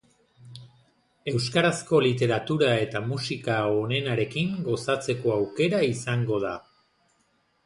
[1.31, 6.57] Euskarazko literatura eta musika onenarekin gozatzeko aukera izango da.